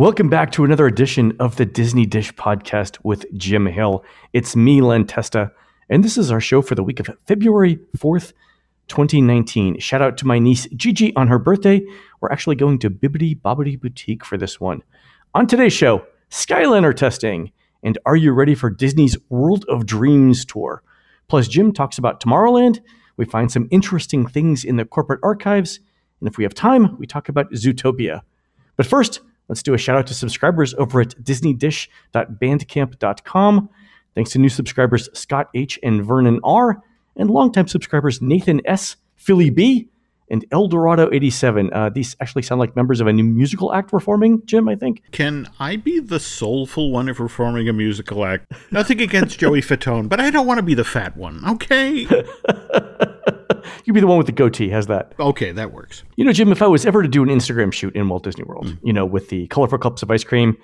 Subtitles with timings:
[0.00, 4.02] Welcome back to another edition of the Disney Dish podcast with Jim Hill.
[4.32, 5.52] It's me, Len Testa,
[5.90, 8.32] and this is our show for the week of February 4th,
[8.88, 9.78] 2019.
[9.78, 11.82] Shout out to my niece Gigi on her birthday.
[12.18, 14.82] We're actually going to Bibbidi Bobbidi Boutique for this one.
[15.34, 20.82] On today's show, Skyliner testing, and are you ready for Disney's World of Dreams tour?
[21.28, 22.80] Plus, Jim talks about Tomorrowland.
[23.18, 25.78] We find some interesting things in the corporate archives,
[26.20, 28.22] and if we have time, we talk about Zootopia.
[28.78, 29.20] But first,
[29.50, 33.68] let's do a shout out to subscribers over at disneydish.bandcamp.com.
[34.14, 35.78] Thanks to new subscribers Scott H.
[35.82, 36.82] and Vernon R.,
[37.16, 39.88] and longtime subscribers Nathan S., Philly B.,
[40.30, 41.72] and Eldorado 87.
[41.72, 45.02] Uh, these actually sound like members of a new musical act performing, Jim, I think.
[45.10, 48.52] Can I be the soulful one if performing a musical act?
[48.70, 52.06] Nothing against Joey Fatone, but I don't want to be the fat one, okay?
[53.84, 54.70] You'd be the one with the goatee.
[54.70, 55.14] How's that?
[55.18, 56.04] Okay, that works.
[56.16, 58.44] You know, Jim, if I was ever to do an Instagram shoot in Walt Disney
[58.44, 58.78] World, mm.
[58.82, 60.56] you know, with the colorful cups of ice cream,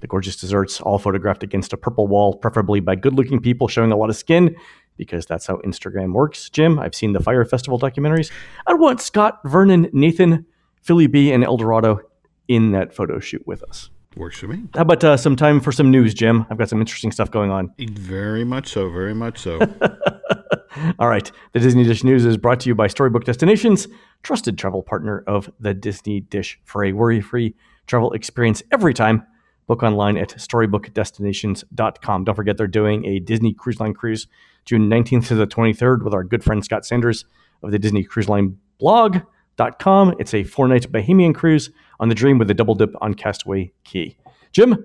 [0.00, 3.92] the gorgeous desserts, all photographed against a purple wall, preferably by good looking people showing
[3.92, 4.54] a lot of skin,
[4.96, 6.78] because that's how Instagram works, Jim.
[6.78, 8.30] I've seen the Fyre Festival documentaries.
[8.66, 10.46] I'd want Scott, Vernon, Nathan,
[10.82, 12.00] Philly B, and Eldorado
[12.48, 13.90] in that photo shoot with us.
[14.16, 14.64] Works for me.
[14.74, 16.46] How about uh, some time for some news, Jim?
[16.48, 17.72] I've got some interesting stuff going on.
[17.78, 18.88] Very much so.
[18.88, 19.58] Very much so.
[20.98, 21.30] All right.
[21.52, 23.88] The Disney Dish News is brought to you by Storybook Destinations,
[24.22, 27.54] trusted travel partner of the Disney Dish for a worry free
[27.86, 29.26] travel experience every time.
[29.66, 32.24] Book online at storybookdestinations.com.
[32.24, 34.26] Don't forget they're doing a Disney Cruise Line cruise
[34.64, 37.24] June 19th to the 23rd with our good friend Scott Sanders
[37.62, 40.14] of the Disney Cruise Line blog.com.
[40.18, 43.72] It's a four night Bahamian cruise on the Dream with a double dip on Castaway
[43.84, 44.16] Cay.
[44.52, 44.82] Jim,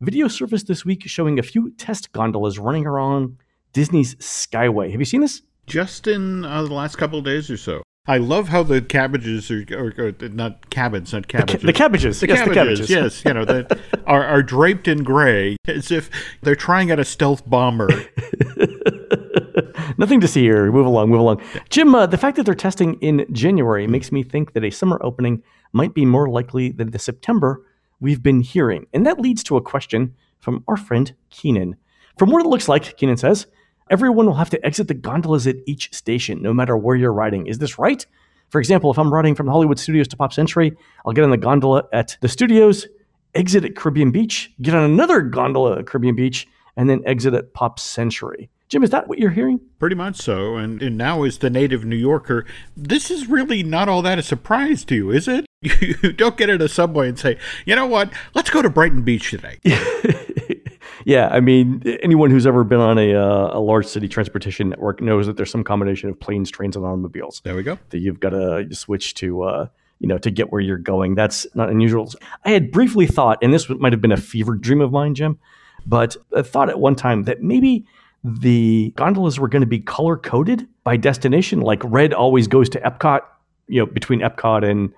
[0.00, 3.36] video surfaced this week showing a few test gondolas running around
[3.72, 4.90] Disney's Skyway.
[4.90, 5.42] Have you seen this?
[5.66, 7.82] Just in uh, the last couple of days or so.
[8.06, 11.60] I love how the cabbages are, or, or not cabbages, not cabbages.
[11.60, 12.20] The, the cabbages.
[12.20, 12.90] The yes, cabbages, the cabbages.
[12.90, 13.24] yes.
[13.24, 16.10] You know, that are, are draped in gray as if
[16.42, 17.88] they're trying out a stealth bomber.
[19.98, 20.72] Nothing to see here.
[20.72, 21.42] Move along, move along.
[21.68, 24.98] Jim, uh, the fact that they're testing in January makes me think that a summer
[25.02, 25.42] opening
[25.72, 27.64] might be more likely than the September
[28.00, 28.86] we've been hearing.
[28.92, 31.76] And that leads to a question from our friend Keenan.
[32.18, 33.46] From what it looks like, Keenan says,
[33.90, 37.46] everyone will have to exit the gondolas at each station, no matter where you're riding.
[37.46, 38.04] Is this right?
[38.48, 41.30] For example, if I'm riding from the Hollywood Studios to Pop Century, I'll get on
[41.30, 42.86] the gondola at the studios,
[43.34, 47.54] exit at Caribbean Beach, get on another gondola at Caribbean Beach, and then exit at
[47.54, 48.50] Pop Century.
[48.68, 49.60] Jim, is that what you're hearing?
[49.78, 50.56] Pretty much so.
[50.56, 54.22] And, and now, as the native New Yorker, this is really not all that a
[54.22, 55.44] surprise to you, is it?
[55.62, 59.02] You don't get in a subway and say, you know what, let's go to Brighton
[59.02, 59.58] Beach today.
[61.04, 65.02] yeah, I mean, anyone who's ever been on a, uh, a large city transportation network
[65.02, 67.42] knows that there's some combination of planes, trains, and automobiles.
[67.44, 67.78] There we go.
[67.90, 69.42] That you've got to switch to.
[69.42, 69.66] Uh,
[70.02, 71.14] you know, to get where you're going.
[71.14, 72.10] That's not unusual.
[72.46, 75.38] I had briefly thought, and this might have been a fever dream of mine, Jim,
[75.84, 77.84] but I thought at one time that maybe
[78.24, 81.60] the gondolas were going to be color coded by destination.
[81.60, 83.20] Like red always goes to Epcot,
[83.68, 84.90] you know, between Epcot and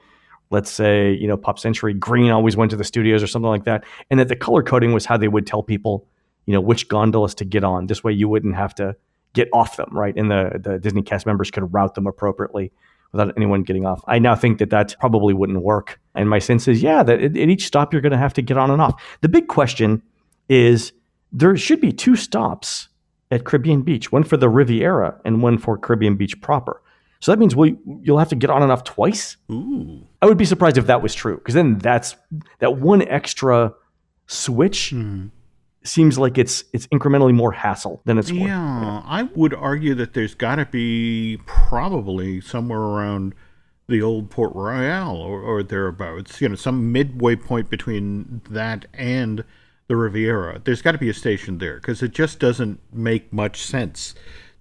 [0.53, 3.65] let's say, you know, Pop Century, green always went to the studios or something like
[3.65, 3.85] that.
[4.11, 6.07] And that the color coding was how they would tell people,
[6.45, 7.87] you know, which gondolas to get on.
[7.87, 8.95] This way you wouldn't have to
[9.33, 10.15] get off them, right?
[10.15, 12.71] And the, the Disney cast members could route them appropriately
[13.13, 14.03] without anyone getting off.
[14.07, 15.99] I now think that that probably wouldn't work.
[16.15, 18.43] And my sense is, yeah, that at, at each stop you're going to have to
[18.43, 19.03] get on and off.
[19.23, 20.03] The big question
[20.51, 20.93] is
[21.33, 22.89] there should be two stops
[23.31, 26.83] at Caribbean Beach, one for the Riviera and one for Caribbean Beach proper.
[27.23, 29.37] So that means we you'll have to get on and off twice.
[29.51, 30.05] Ooh.
[30.21, 32.17] I would be surprised if that was true because then that's
[32.59, 33.73] that one extra
[34.27, 35.31] switch mm.
[35.85, 38.49] seems like it's it's incrementally more hassle than it's yeah, worth.
[38.49, 43.37] Yeah, I would argue that there's got to be probably somewhere around
[43.87, 46.41] the old Port Royal or, or thereabouts.
[46.41, 49.45] You know, some midway point between that and
[49.87, 50.61] the Riviera.
[50.65, 54.17] There's got to be a station there because it just doesn't make much sense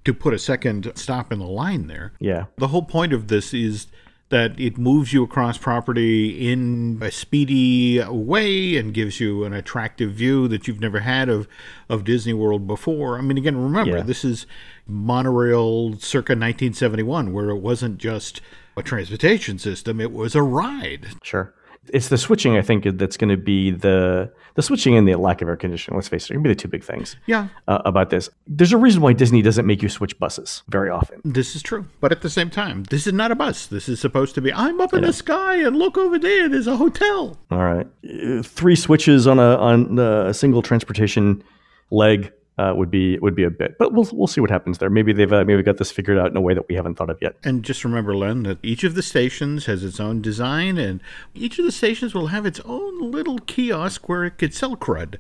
[0.05, 2.13] to put a second stop in the line there.
[2.19, 2.45] Yeah.
[2.57, 3.87] The whole point of this is
[4.29, 10.13] that it moves you across property in a speedy way and gives you an attractive
[10.13, 11.49] view that you've never had of,
[11.89, 13.17] of Disney World before.
[13.17, 14.03] I mean, again, remember, yeah.
[14.03, 14.47] this is
[14.87, 18.39] monorail circa 1971, where it wasn't just
[18.77, 21.09] a transportation system, it was a ride.
[21.21, 21.53] Sure
[21.89, 25.41] it's the switching I think that's going to be the the switching and the lack
[25.41, 25.97] of air conditioning.
[25.97, 27.15] Let's face it, are going to be the two big things.
[27.25, 27.47] Yeah.
[27.67, 31.21] Uh, about this, there's a reason why Disney doesn't make you switch buses very often.
[31.23, 33.67] This is true, but at the same time, this is not a bus.
[33.67, 34.53] This is supposed to be.
[34.53, 36.49] I'm up in the sky and look over there.
[36.49, 37.39] There's a hotel.
[37.49, 41.43] All right, uh, three switches on a on a single transportation
[41.89, 43.77] leg uh, would be would be a bit.
[43.77, 44.89] But we'll we'll see what happens there.
[44.89, 47.09] Maybe they've uh, maybe got this figured out in a way that we haven't thought
[47.09, 47.35] of yet.
[47.43, 51.01] And just remember, Len, that each of the stations has its own design, and
[51.33, 55.15] each of the stations will have its own little kiosk where it could sell crud.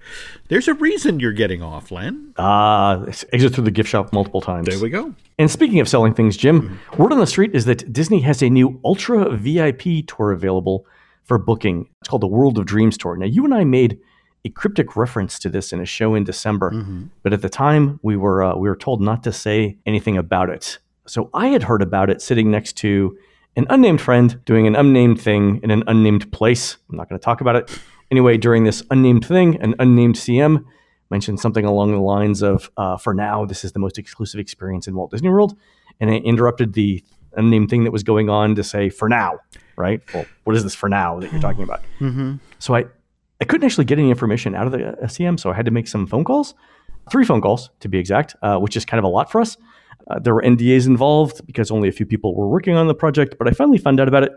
[0.49, 2.33] There's a reason you're getting off, Len.
[2.37, 4.67] Ah, exit through the gift shop multiple times.
[4.67, 5.13] There we go.
[5.39, 8.49] And speaking of selling things, Jim, word on the street is that Disney has a
[8.49, 10.85] new Ultra VIP tour available
[11.23, 11.87] for booking.
[12.01, 13.15] It's called the World of Dreams tour.
[13.15, 13.99] Now, you and I made
[14.43, 16.71] a cryptic reference to this in a show in December,
[17.23, 20.49] but at the time we were uh, we were told not to say anything about
[20.49, 20.79] it.
[21.07, 23.17] So I had heard about it sitting next to
[23.55, 26.77] an unnamed friend doing an unnamed thing in an unnamed place.
[26.89, 27.79] I'm not going to talk about it.
[28.09, 30.63] Anyway, during this unnamed thing, an unnamed CM
[31.09, 34.87] mentioned something along the lines of, uh, "For now, this is the most exclusive experience
[34.87, 35.55] in Walt Disney World,"
[35.99, 37.03] and it interrupted the
[37.35, 39.39] unnamed thing that was going on to say, "For now."
[39.77, 40.01] Right?
[40.13, 41.81] Well, what is this for now that you're talking about?
[42.59, 42.85] So I,
[43.41, 45.71] I couldn't actually get any information out of the uh, SEM, so I had to
[45.71, 46.53] make some phone calls,
[47.11, 49.57] three phone calls to be exact, uh, which is kind of a lot for us.
[50.07, 53.35] Uh, there were NDAs involved because only a few people were working on the project,
[53.39, 54.33] but I finally found out about it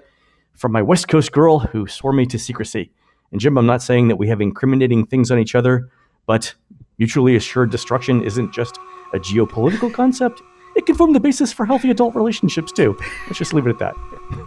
[0.54, 2.90] from my West Coast girl who swore me to secrecy.
[3.30, 5.90] And Jim, I'm not saying that we have incriminating things on each other,
[6.26, 6.54] but
[6.98, 8.78] mutually assured destruction isn't just
[9.12, 10.40] a geopolitical concept.
[10.76, 12.96] It can form the basis for healthy adult relationships too.
[13.26, 13.94] Let's just leave it at that.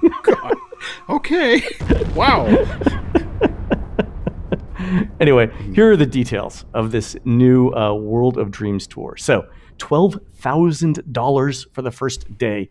[1.09, 1.63] Okay.
[2.15, 2.45] Wow.
[5.19, 9.15] anyway, here are the details of this new uh, World of Dreams tour.
[9.17, 9.47] So,
[9.77, 12.69] twelve thousand dollars for the first day,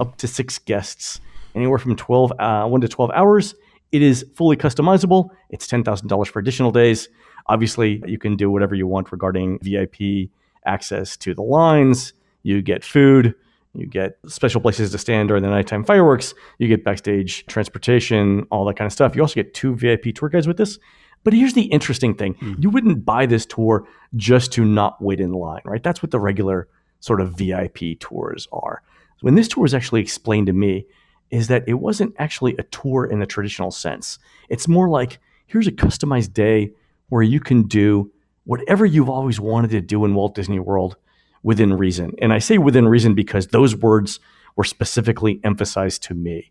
[0.00, 1.20] up to six guests,
[1.54, 3.54] anywhere from twelve uh, one to twelve hours.
[3.90, 5.30] It is fully customizable.
[5.50, 7.08] It's ten thousand dollars for additional days.
[7.46, 10.30] Obviously, you can do whatever you want regarding VIP
[10.66, 12.12] access to the lines.
[12.42, 13.34] You get food.
[13.74, 16.34] You get special places to stand during the nighttime fireworks.
[16.58, 19.14] You get backstage transportation, all that kind of stuff.
[19.14, 20.78] You also get two VIP tour guides with this.
[21.24, 22.54] But here's the interesting thing hmm.
[22.58, 23.86] you wouldn't buy this tour
[24.16, 25.82] just to not wait in line, right?
[25.82, 26.68] That's what the regular
[27.00, 28.82] sort of VIP tours are.
[29.20, 30.86] When this tour was actually explained to me,
[31.30, 34.18] is that it wasn't actually a tour in the traditional sense.
[34.48, 36.72] It's more like here's a customized day
[37.08, 38.10] where you can do
[38.44, 40.96] whatever you've always wanted to do in Walt Disney World
[41.42, 42.14] within reason.
[42.20, 44.20] And I say within reason because those words
[44.56, 46.50] were specifically emphasized to me.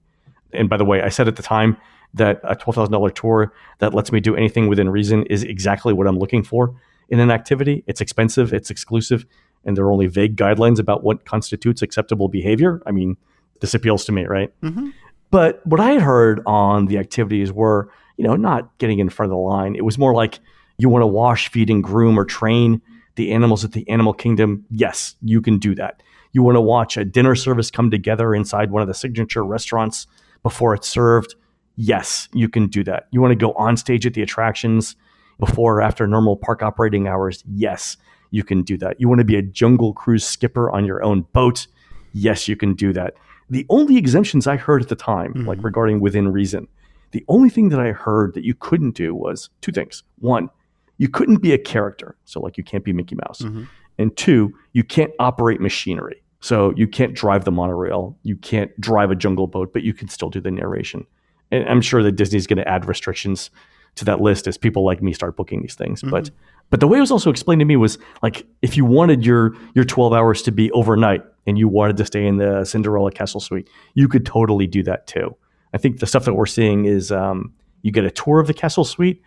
[0.53, 1.77] And by the way, I said at the time
[2.13, 6.17] that a $12,000 tour that lets me do anything within reason is exactly what I'm
[6.17, 6.75] looking for
[7.09, 7.83] in an activity.
[7.87, 9.25] It's expensive, it's exclusive,
[9.65, 12.81] and there are only vague guidelines about what constitutes acceptable behavior.
[12.85, 13.17] I mean,
[13.61, 14.53] this appeals to me, right?
[14.61, 14.89] Mm-hmm.
[15.29, 19.31] But what I had heard on the activities were, you know, not getting in front
[19.31, 19.75] of the line.
[19.75, 20.39] It was more like
[20.77, 22.81] you want to wash, feed, and groom or train
[23.15, 24.65] the animals at the animal kingdom.
[24.69, 26.01] Yes, you can do that.
[26.31, 30.07] You want to watch a dinner service come together inside one of the signature restaurants
[30.43, 31.35] before it's served.
[31.77, 33.07] Yes, you can do that.
[33.11, 34.95] You want to go on stage at the attractions
[35.39, 37.43] before or after normal park operating hours.
[37.47, 37.95] Yes,
[38.31, 38.99] you can do that.
[38.99, 41.67] You want to be a jungle cruise skipper on your own boat.
[42.13, 43.13] Yes, you can do that.
[43.49, 45.47] The only exemptions I heard at the time, mm-hmm.
[45.47, 46.67] like regarding within reason,
[47.11, 50.03] the only thing that I heard that you couldn't do was two things.
[50.19, 50.49] One,
[50.97, 52.17] you couldn't be a character.
[52.25, 53.41] So, like, you can't be Mickey Mouse.
[53.41, 53.63] Mm-hmm.
[53.99, 56.21] And two, you can't operate machinery.
[56.39, 58.17] So, you can't drive the monorail.
[58.23, 61.05] You can't drive a jungle boat, but you can still do the narration.
[61.51, 63.49] And I'm sure that Disney's going to add restrictions
[63.95, 66.01] to that list as people like me start booking these things.
[66.01, 66.29] But
[66.69, 69.55] but the way it was also explained to me was like if you wanted your
[69.73, 73.39] your 12 hours to be overnight and you wanted to stay in the Cinderella Castle
[73.39, 75.35] Suite, you could totally do that too.
[75.73, 78.53] I think the stuff that we're seeing is um, you get a tour of the
[78.53, 79.21] Castle Suite.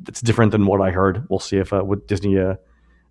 [0.00, 1.26] That's different than what I heard.
[1.28, 2.54] We'll see if uh, what Disney uh,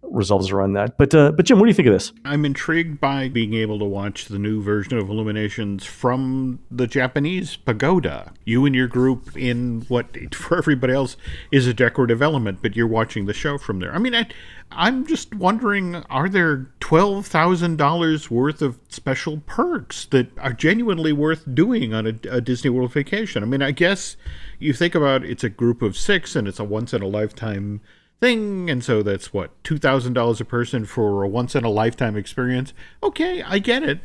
[0.10, 0.98] resolves around that.
[0.98, 2.14] But uh, but Jim, what do you think of this?
[2.26, 7.56] I'm intrigued by being able to watch the new version of Illuminations from the Japanese
[7.56, 8.34] pagoda.
[8.46, 11.18] You and your group in what for everybody else
[11.52, 13.94] is a decorative element, but you're watching the show from there.
[13.94, 14.28] I mean, I,
[14.72, 21.14] I'm just wondering: Are there twelve thousand dollars worth of special perks that are genuinely
[21.14, 23.44] worth doing on a, a Disney World vacation?
[23.44, 24.18] I mean, I guess
[24.60, 27.82] you think about it's a group of six and it's a once in a lifetime
[28.20, 32.74] thing and so that's what $2000 a person for a once in a lifetime experience
[33.04, 34.00] okay i get it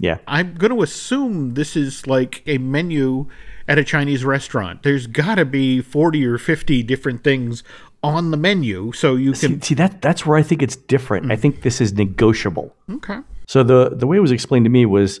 [0.00, 0.18] Yeah.
[0.28, 3.26] i'm going to assume this is like a menu
[3.66, 7.64] at a chinese restaurant there's got to be 40 or 50 different things
[8.06, 11.30] on the menu so you can see that that's where I think it's different.
[11.30, 11.40] I hmm.
[11.40, 12.74] think this is negotiable.
[12.90, 13.18] okay
[13.48, 15.20] So the the way it was explained to me was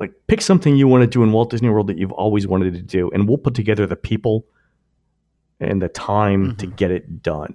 [0.00, 2.74] like pick something you want to do in Walt Disney World that you've always wanted
[2.74, 4.44] to do, and we'll put together the people
[5.60, 6.74] and the time to mm-hmm.
[6.74, 7.54] get it done.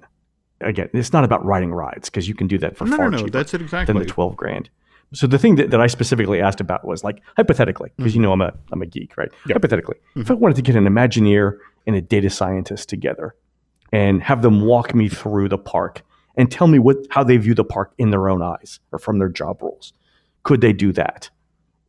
[0.61, 3.09] Again, it's not about riding rides because you can do that for no no far
[3.09, 4.69] no cheaper that's it than the twelve grand.
[5.13, 8.31] So the thing that, that I specifically asked about was like hypothetically, because you know
[8.31, 9.29] I'm a I'm a geek, right?
[9.47, 13.35] Hypothetically, if I wanted to get an Imagineer and a data scientist together
[13.91, 16.03] and have them walk me through the park
[16.35, 19.17] and tell me what how they view the park in their own eyes or from
[19.19, 19.93] their job roles.
[20.43, 21.29] Could they do that?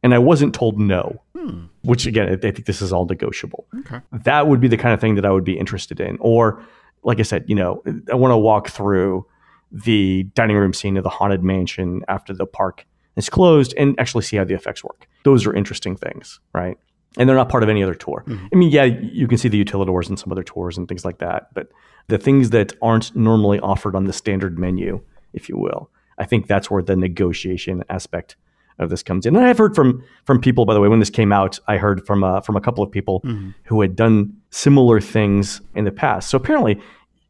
[0.02, 1.64] And I wasn't told no, Hmm.
[1.82, 3.66] which again, I I think this is all negotiable.
[3.80, 4.00] Okay.
[4.24, 6.16] That would be the kind of thing that I would be interested in.
[6.20, 6.62] Or,
[7.02, 9.26] like I said, you know, I want to walk through
[9.73, 14.23] the dining room scene of the haunted mansion after the park is closed and actually
[14.23, 15.09] see how the effects work.
[15.25, 16.76] Those are interesting things, right?
[17.16, 18.25] And they're not part of any other tour.
[18.26, 18.47] Mm-hmm.
[18.52, 21.19] I mean, yeah, you can see the utilidors and some other tours and things like
[21.19, 21.69] that, but
[22.09, 25.00] the things that aren't normally offered on the standard menu,
[25.33, 28.37] if you will, I think that's where the negotiation aspect
[28.80, 29.37] of this comes in.
[29.37, 32.06] And I've heard from from people, by the way, when this came out, I heard
[32.06, 33.22] from uh, from a couple of people
[33.64, 36.30] who had done similar things in the past.
[36.30, 36.80] So apparently,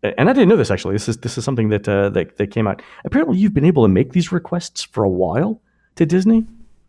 [0.02, 0.94] and I didn't know this actually.
[0.94, 2.82] This is this is something that uh, that, that came out.
[3.04, 5.60] Apparently, you've been able to make these requests for a while
[5.96, 6.46] to Disney.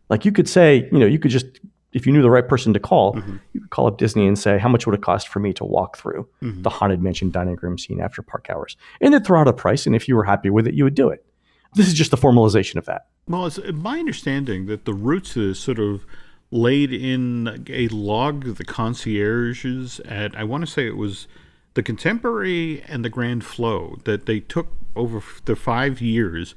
[0.09, 1.47] Like you could say, you know, you could just
[1.93, 3.17] if you knew the right person to call,
[3.51, 5.65] you could call up Disney and say, how much would it cost for me to
[5.65, 9.47] walk through the haunted mansion dining room scene after park hours, and then throw out
[9.49, 9.85] a price.
[9.85, 11.25] And if you were happy with it, you would do it.
[11.73, 13.07] This is just the formalization of that.
[13.27, 16.05] Well, it's my understanding that the roots this sort of
[16.51, 21.27] laid in a log of the concierges at, I want to say it was
[21.73, 26.55] the Contemporary and the Grand Flo, that they took over the five years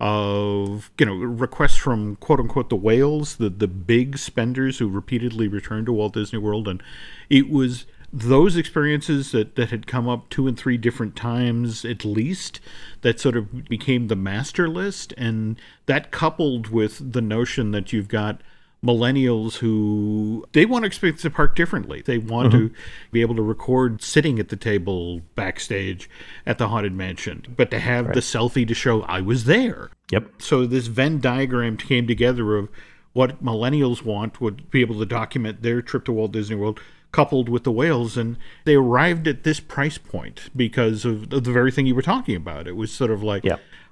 [0.00, 5.46] of, you know, requests from quote unquote the whales, the, the big spenders who repeatedly
[5.46, 6.66] returned to Walt Disney World.
[6.66, 6.82] And
[7.28, 12.04] it was those experiences that, that had come up two and three different times at
[12.04, 12.60] least
[13.00, 15.12] that sort of became the master list.
[15.16, 18.40] And that coupled with the notion that you've got
[18.84, 22.02] millennials who they want to experience the park differently.
[22.02, 22.74] They want to mm-hmm.
[23.10, 26.08] be able to record sitting at the table backstage
[26.46, 29.90] at the haunted mansion but to have the selfie to show i was there.
[30.12, 30.42] Yep.
[30.42, 32.68] so this Venn diagram came together of
[33.12, 36.78] what millennials want would be able to document their trip to Walt Disney World
[37.14, 41.70] coupled with the whales and they arrived at this price point because of the very
[41.70, 42.66] thing you were talking about.
[42.66, 43.44] It was sort of like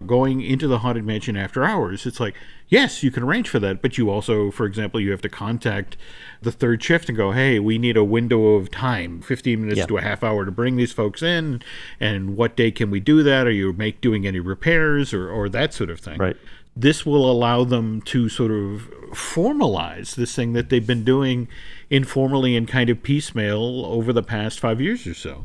[0.05, 2.05] going into the haunted mansion after hours.
[2.05, 2.35] It's like
[2.69, 5.97] yes you can arrange for that but you also for example you have to contact
[6.41, 9.99] the third shift and go hey we need a window of time 15 minutes to
[9.99, 11.63] a half hour to bring these folks in
[12.01, 13.47] and what day can we do that?
[13.47, 15.13] Are you make doing any repairs?
[15.13, 16.19] or, or that sort of thing.
[16.19, 16.37] Right.
[16.75, 21.49] this will allow them to sort of formalize this thing that they've been doing
[21.93, 25.45] informally and kind of piecemeal over the past five years or so.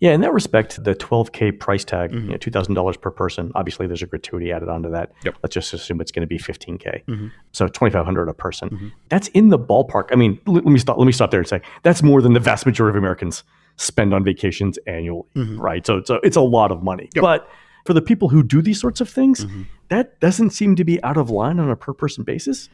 [0.00, 2.26] Yeah, in that respect, the 12K price tag, Mm-hmm.
[2.26, 5.10] you know, $2,000 per person, obviously there's a gratuity added onto that.
[5.24, 5.34] Yep.
[5.34, 5.40] Mm-hmm.
[5.42, 7.30] Let's just assume it's going to be 15K.
[7.50, 8.92] So 2500 a person.
[9.08, 10.10] That's in the ballpark.
[10.12, 12.32] I mean, l- let me stop let me stop there and say that's more than
[12.32, 13.42] the vast majority of Americans
[13.76, 15.84] spend on vacations annually, right?
[15.84, 17.04] So so it's a lot of money.
[17.06, 17.18] Mm-hmm.
[17.18, 17.22] Yep.
[17.22, 17.48] But
[17.84, 19.62] for the people who do these sorts of things, Mm-hmm.
[19.88, 22.68] that doesn't seem to be out of line on a per person basis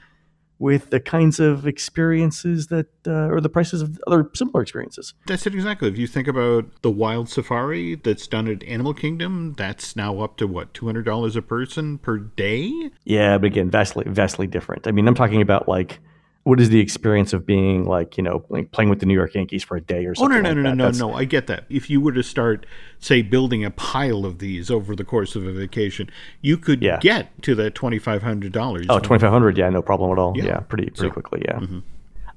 [0.65, 5.13] with the kinds of experiences that uh, or the prices of other similar experiences.
[5.27, 5.91] That's it exactly.
[5.91, 10.39] If you think about the wild safari that's done at Animal Kingdom, that's now up
[10.39, 12.91] to what, $200 a person per day?
[13.05, 14.87] Yeah, but again, vastly, vastly different.
[14.87, 16.01] I mean, I'm talking about like,
[16.45, 19.35] what is the experience of being like, you know, like playing with the New York
[19.35, 20.37] Yankees for a day or something?
[20.39, 21.13] Oh, no, no, like no, no, That's- no.
[21.15, 21.65] I get that.
[21.71, 22.67] If you were to start,
[22.99, 26.11] say, building a pile of these over the course of a vacation,
[26.43, 26.99] you could Yeah.
[27.01, 28.87] get to that $2,500.
[28.91, 30.35] Oh, 2500 Yeah, no problem at all.
[30.37, 30.61] Yeah, Yeah.
[30.61, 31.13] pretty, pretty So- mm-hmm.
[31.15, 31.43] quickly.
[31.47, 31.61] Yeah.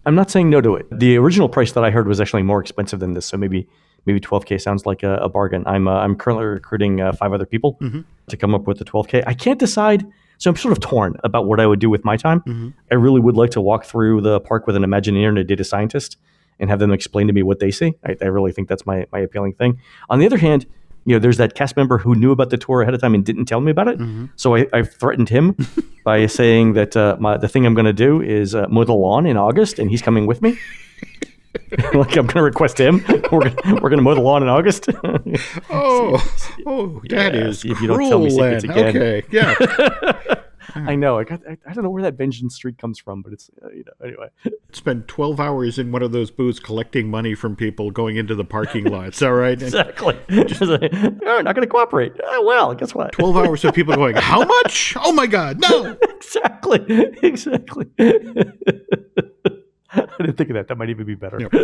[0.05, 0.87] I'm not saying no to it.
[0.89, 3.25] The original price that I heard was actually more expensive than this.
[3.25, 3.67] So maybe,
[4.05, 5.63] maybe 12K sounds like a, a bargain.
[5.65, 8.01] I'm, uh, I'm currently recruiting uh, five other people Mm-hmm.
[8.29, 9.23] to come up with the 12K.
[9.27, 10.05] I can't decide.
[10.37, 12.41] So I'm sort of torn about what I would do with my time.
[12.41, 12.69] Mm-hmm.
[12.91, 15.63] I really would like to walk through the park with an Imagineer and a data
[15.63, 16.17] scientist
[16.59, 17.95] and have them explain to me what they see.
[18.05, 19.79] I, I really think that's my, my appealing thing.
[20.09, 20.65] On the other hand,
[21.05, 23.23] you know, there's that cast member who knew about the tour ahead of time and
[23.23, 23.97] didn't tell me about it.
[24.35, 25.55] So I, I threatened him
[26.03, 28.93] by saying that uh, my, the thing I'm going to do is uh, mow the
[28.93, 30.57] lawn in August, and he's coming with me.
[31.93, 33.03] like I'm going to request him.
[33.31, 34.87] We're gonna, we're going to mow the lawn in August.
[35.69, 36.23] Oh,
[36.65, 38.87] oh, that Yeah, is see if you don't tell me cruel, secrets Len.
[38.87, 38.97] again.
[38.97, 40.35] Okay, yeah.
[40.75, 41.17] I know.
[41.17, 43.69] I, got, I, I don't know where that vengeance streak comes from, but it's uh,
[43.69, 44.27] you know anyway.
[44.73, 48.43] Spend 12 hours in one of those booths collecting money from people going into the
[48.45, 49.59] parking lots, all right?
[49.61, 50.17] Exactly.
[50.29, 52.13] Just like, You're not going to cooperate.
[52.23, 53.11] Oh, well, guess what?
[53.13, 54.95] 12 hours of people going, How much?
[54.99, 55.97] Oh my God, no.
[56.03, 56.85] exactly.
[57.23, 57.85] Exactly.
[60.19, 60.67] I didn't think of that.
[60.67, 61.39] That might even be better.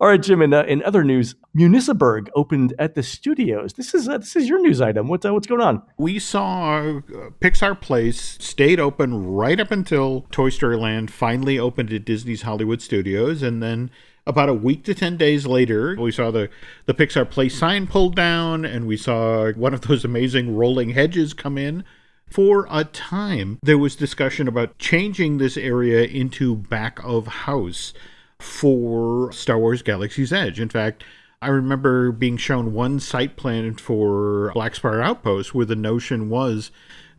[0.00, 0.42] All right, Jim.
[0.42, 3.74] In, uh, in other news, Municiberg opened at the studios.
[3.74, 5.06] This is uh, this is your news item.
[5.06, 5.82] What, uh, what's going on?
[5.98, 7.00] We saw uh,
[7.40, 12.82] Pixar Place stayed open right up until Toy Story Land finally opened at Disney's Hollywood
[12.82, 13.90] Studios, and then
[14.26, 16.48] about a week to 10 days later, we saw the,
[16.86, 21.34] the Pixar Place sign pulled down, and we saw one of those amazing rolling hedges
[21.34, 21.84] come in.
[22.32, 27.92] For a time, there was discussion about changing this area into back of house
[28.38, 30.58] for Star Wars Galaxy's Edge.
[30.58, 31.04] In fact,
[31.42, 36.70] I remember being shown one site plan for Black Spire Outpost where the notion was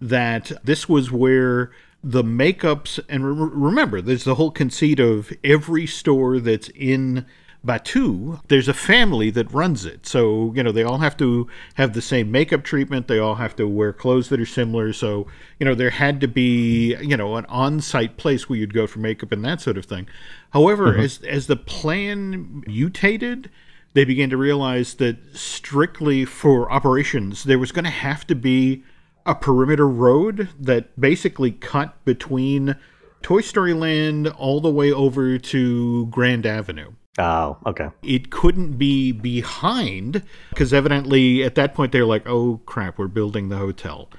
[0.02, 1.70] that this was where
[2.04, 7.28] the makeups and re- remember there's the whole conceit of every store that's in
[7.66, 10.06] Batuu, there's a family that runs it.
[10.06, 13.08] So, you know, they all have to have the same makeup treatment.
[13.08, 14.92] They all have to wear clothes that are similar.
[14.92, 15.28] So,
[15.60, 18.86] you know, there had to be, you know, an on site place where you'd go
[18.86, 20.08] for makeup and that sort of thing.
[20.52, 21.02] However, mm-hmm.
[21.02, 23.50] as, as the plan mutated,
[23.94, 28.84] they began to realize that strictly for operations, there was going to have to be
[29.26, 32.76] a perimeter road that basically cut between
[33.22, 36.92] Toy Story Land all the way over to Grand Avenue.
[37.20, 37.90] Oh, okay.
[38.02, 43.50] It couldn't be behind because evidently at that point they're like, oh crap, we're building
[43.50, 44.10] the hotel.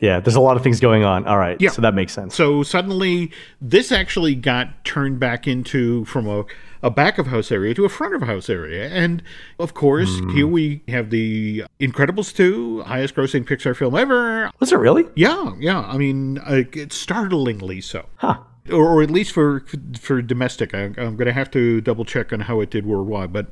[0.00, 1.26] Yeah, there's a lot of things going on.
[1.26, 1.60] All right.
[1.60, 1.70] Yeah.
[1.70, 2.34] So that makes sense.
[2.34, 3.30] So suddenly
[3.60, 6.44] this actually got turned back into from a,
[6.82, 8.88] a back of house area to a front of house area.
[8.88, 9.22] And
[9.58, 10.32] of course, mm.
[10.34, 14.50] here we have the Incredibles 2, highest grossing Pixar film ever.
[14.58, 15.04] Was it really?
[15.14, 15.80] Yeah, yeah.
[15.80, 18.06] I mean, uh, it's startlingly so.
[18.16, 18.38] Huh
[18.68, 19.64] or, or at least for
[19.98, 20.74] for domestic.
[20.74, 23.32] I, I'm going to have to double check on how it did worldwide.
[23.32, 23.46] But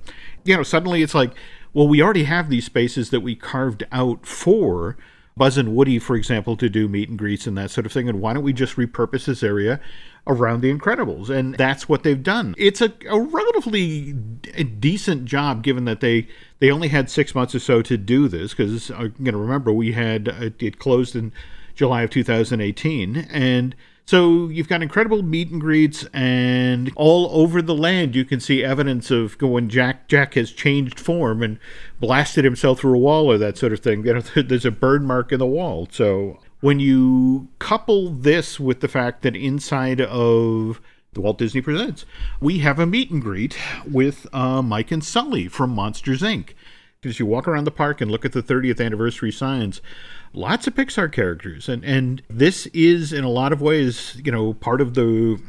[0.44, 1.32] you know, suddenly it's like,
[1.72, 4.96] well, we already have these spaces that we carved out for
[5.38, 8.08] Buzz and Woody, for example, to do meet and greets and that sort of thing.
[8.08, 9.80] And why don't we just repurpose this area
[10.26, 11.30] around the Incredibles?
[11.30, 12.54] And that's what they've done.
[12.58, 16.26] It's a, a relatively decent job given that they
[16.58, 19.72] they only had six months or so to do this because uh, you know remember
[19.72, 21.32] we had it, it closed in
[21.74, 23.76] July of 2018 and
[24.08, 28.64] so you've got incredible meet and greets, and all over the land you can see
[28.64, 31.58] evidence of when Jack Jack has changed form and
[32.00, 34.06] blasted himself through a wall or that sort of thing.
[34.06, 35.88] You know, there's a burn mark in the wall.
[35.92, 40.80] So when you couple this with the fact that inside of
[41.12, 42.06] the Walt Disney Presents,
[42.40, 46.54] we have a meet and greet with uh, Mike and Sully from Monsters Inc.
[47.02, 49.82] Because you walk around the park and look at the 30th anniversary signs,
[50.32, 54.54] lots of Pixar characters, and and this is in a lot of ways, you know,
[54.54, 55.40] part of the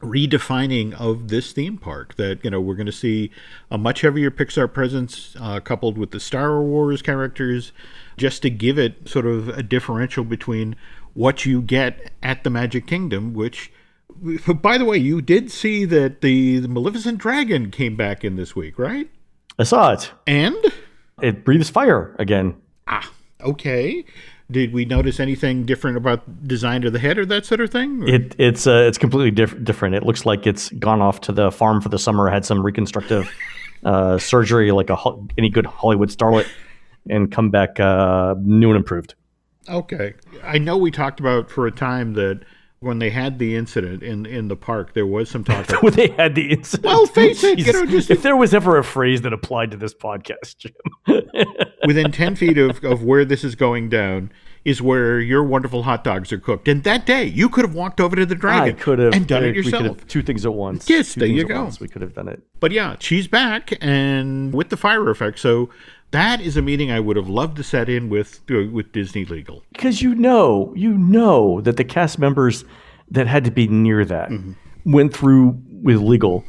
[0.00, 3.30] redefining of this theme park that you know we're going to see
[3.70, 7.72] a much heavier pixar presence uh, coupled with the star wars characters
[8.16, 10.74] just to give it sort of a differential between
[11.12, 13.70] what you get at the magic kingdom which
[14.62, 18.56] by the way you did see that the, the maleficent dragon came back in this
[18.56, 19.10] week right?
[19.58, 20.12] I saw it.
[20.26, 20.56] And?
[21.20, 22.56] It breathes fire again.
[22.86, 24.04] Ah okay.
[24.50, 28.06] Did we notice anything different about design of the head or that sort of thing?
[28.08, 29.94] It, it's uh, it's completely diff- different.
[29.94, 33.30] It looks like it's gone off to the farm for the summer, had some reconstructive
[33.84, 34.96] uh, surgery, like a
[35.38, 36.48] any good Hollywood starlet,
[37.08, 39.14] and come back uh, new and improved.
[39.68, 42.40] Okay, I know we talked about for a time that
[42.80, 45.70] when they had the incident in in the park, there was some talk.
[45.82, 48.78] when they had the incident, well, face it, you know, just if there was ever
[48.78, 50.72] a phrase that applied to this podcast, Jim,
[51.86, 54.32] within ten feet of of where this is going down
[54.64, 56.68] is where your wonderful hot dogs are cooked.
[56.68, 58.76] And that day, you could have walked over to the Dragon.
[58.76, 60.06] I could have and done it yourself.
[60.06, 60.88] two things at once.
[60.88, 61.70] Yes, two there you go.
[61.80, 62.42] We could have done it.
[62.60, 65.38] But yeah, she's back and with the fire effect.
[65.38, 65.70] So
[66.10, 69.24] that is a meeting I would have loved to set in with uh, with Disney
[69.24, 72.64] Legal because you know you know that the cast members
[73.10, 74.52] that had to be near that mm-hmm.
[74.92, 76.44] went through with legal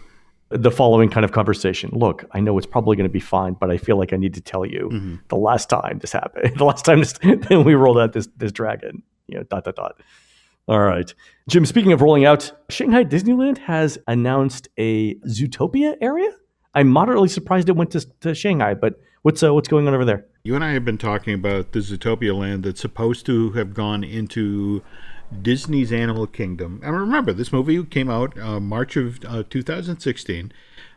[0.52, 1.90] the following kind of conversation.
[1.94, 4.34] Look, I know it's probably going to be fine, but I feel like I need
[4.36, 5.16] to tell you mm-hmm.
[5.30, 7.14] the last time this happened, the last time this,
[7.50, 10.02] we rolled out this this dragon, you know, dot dot dot.
[10.68, 11.14] All right,
[11.50, 11.66] Jim.
[11.66, 16.32] Speaking of rolling out, Shanghai Disneyland has announced a Zootopia area.
[16.74, 20.06] I'm moderately surprised it went to, to Shanghai, but what's uh, what's going on over
[20.06, 20.26] there?
[20.44, 24.04] You and I have been talking about the Zootopia land that's supposed to have gone
[24.04, 24.82] into
[25.42, 26.80] Disney's Animal Kingdom.
[26.84, 30.52] And remember, this movie came out uh, March of uh, 2016,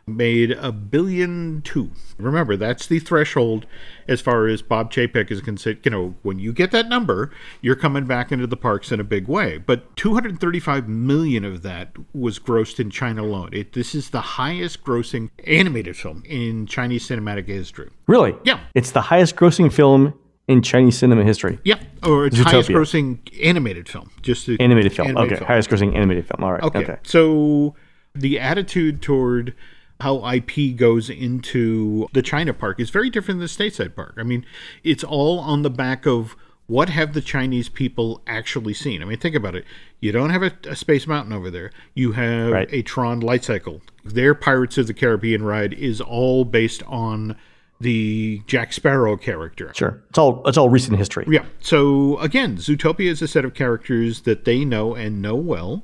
[0.07, 1.91] made a billion two.
[2.17, 3.65] Remember, that's the threshold
[4.07, 5.79] as far as Bob Chapek is concerned.
[5.83, 9.03] You know, when you get that number, you're coming back into the parks in a
[9.03, 9.57] big way.
[9.57, 13.49] But 235 million of that was grossed in China alone.
[13.51, 17.89] It, this is the highest grossing animated film in Chinese cinematic history.
[18.07, 18.35] Really?
[18.43, 18.59] Yeah.
[18.73, 20.13] It's the highest grossing film
[20.47, 21.59] in Chinese cinema history.
[21.63, 24.11] Yeah, or it's highest grossing animated film.
[24.21, 25.09] Just animated film.
[25.09, 25.47] Animated okay, film.
[25.47, 26.43] highest grossing animated film.
[26.43, 26.63] All right.
[26.63, 26.79] Okay.
[26.79, 26.97] okay.
[27.03, 27.75] So
[28.13, 29.55] the attitude toward
[30.01, 34.15] how IP goes into the China park is very different than the stateside park.
[34.17, 34.45] I mean,
[34.83, 36.35] it's all on the back of
[36.67, 39.01] what have the Chinese people actually seen?
[39.01, 39.65] I mean, think about it.
[39.99, 41.71] You don't have a, a Space Mountain over there.
[41.93, 42.67] You have right.
[42.71, 43.81] a Tron light cycle.
[44.03, 47.35] Their Pirates of the Caribbean ride is all based on
[47.79, 49.71] the Jack Sparrow character.
[49.75, 50.01] Sure.
[50.09, 51.25] It's all it's all recent history.
[51.29, 51.45] Yeah.
[51.59, 55.83] So again, Zootopia is a set of characters that they know and know well.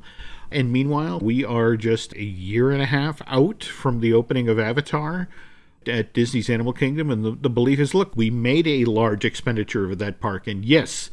[0.52, 4.60] And meanwhile, we are just a year and a half out from the opening of
[4.60, 5.28] Avatar.
[5.88, 9.90] at Disney's Animal Kingdom, and the, the belief is, look, we made a large expenditure
[9.90, 11.10] of that park, and yes,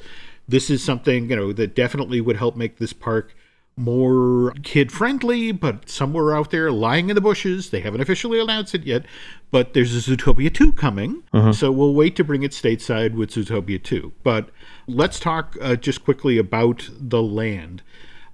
[0.47, 3.35] this is something you know that definitely would help make this park
[3.79, 7.71] more kid friendly, but somewhere out there lying in the bushes.
[7.71, 9.07] They haven't officially announced it yet,
[9.51, 11.23] but there's a Zootopia 2 coming.
[11.53, 14.13] So we'll wait to bring it stateside with Zootopia 2.
[14.23, 14.51] But
[14.87, 17.83] let's talk uh, just quickly about the land.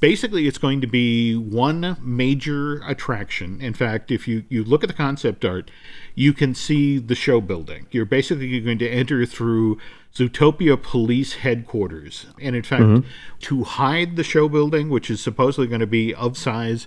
[0.01, 3.61] Basically, it's going to be one major attraction.
[3.61, 5.71] In fact, if you, you look at the concept art,
[6.15, 7.87] you can see the show building.
[7.91, 9.79] You're basically going to enter through
[10.15, 12.27] Zootopia Police Headquarters.
[12.41, 13.09] And in fact, mm-hmm.
[13.41, 16.87] to hide the show building, which is supposedly going to be of size,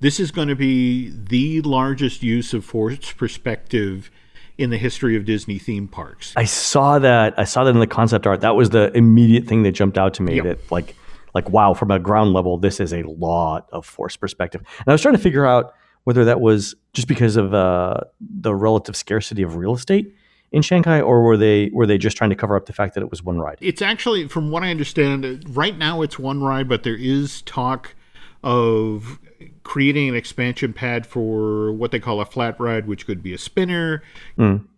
[0.00, 4.10] this is going to be the largest use of forced perspective
[4.56, 6.32] in the history of Disney theme parks.
[6.36, 7.36] I saw that.
[7.38, 8.40] I saw that in the concept art.
[8.42, 10.36] That was the immediate thing that jumped out to me.
[10.36, 10.44] Yep.
[10.44, 10.94] That like,
[11.34, 14.62] like wow, from a ground level, this is a lot of force perspective.
[14.78, 15.74] And I was trying to figure out
[16.08, 20.16] whether that was just because of uh, the relative scarcity of real estate
[20.52, 23.02] in Shanghai, or were they were they just trying to cover up the fact that
[23.02, 23.58] it was one ride?
[23.60, 27.94] It's actually, from what I understand, right now it's one ride, but there is talk
[28.42, 29.18] of
[29.64, 33.38] creating an expansion pad for what they call a flat ride, which could be a
[33.38, 34.02] spinner.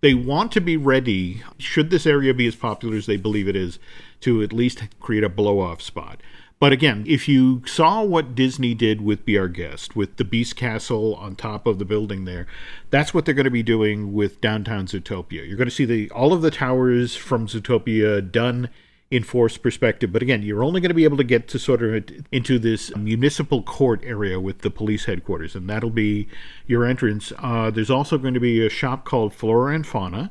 [0.00, 3.54] They want to be ready, should this area be as popular as they believe it
[3.54, 3.78] is,
[4.22, 6.20] to at least create a blow off spot.
[6.61, 10.57] But again, if you saw what Disney did with Be Our Guest, with the Beast
[10.57, 12.46] Castle on top of the building there,
[12.90, 15.49] that's what they're going to be doing with downtown Zootopia.
[15.49, 18.68] You're going to see the all of the towers from Zootopia done
[19.11, 20.12] in forced perspective.
[20.12, 22.94] But again, you're only going to be able to get to sort of into this
[22.94, 26.29] municipal court area with the police headquarters, and that'll be
[26.66, 27.33] your entrance.
[27.38, 30.31] Uh, there's also going to be a shop called Flora and Fauna.